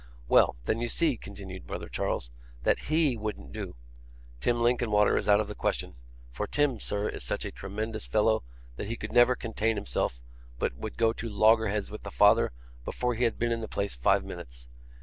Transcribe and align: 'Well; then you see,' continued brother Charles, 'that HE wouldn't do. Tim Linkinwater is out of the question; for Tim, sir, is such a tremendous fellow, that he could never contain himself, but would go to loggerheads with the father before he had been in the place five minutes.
'Well; 0.27 0.55
then 0.65 0.79
you 0.81 0.87
see,' 0.87 1.15
continued 1.15 1.67
brother 1.67 1.87
Charles, 1.87 2.31
'that 2.63 2.79
HE 2.89 3.17
wouldn't 3.17 3.51
do. 3.53 3.75
Tim 4.39 4.59
Linkinwater 4.59 5.15
is 5.15 5.29
out 5.29 5.39
of 5.39 5.47
the 5.47 5.53
question; 5.53 5.93
for 6.31 6.47
Tim, 6.47 6.79
sir, 6.79 7.07
is 7.07 7.23
such 7.23 7.45
a 7.45 7.51
tremendous 7.51 8.07
fellow, 8.07 8.41
that 8.77 8.87
he 8.87 8.97
could 8.97 9.11
never 9.11 9.35
contain 9.35 9.75
himself, 9.75 10.19
but 10.57 10.73
would 10.75 10.97
go 10.97 11.13
to 11.13 11.29
loggerheads 11.29 11.91
with 11.91 12.01
the 12.01 12.09
father 12.09 12.51
before 12.83 13.13
he 13.13 13.25
had 13.25 13.37
been 13.37 13.51
in 13.51 13.61
the 13.61 13.67
place 13.67 13.93
five 13.95 14.25
minutes. 14.25 14.65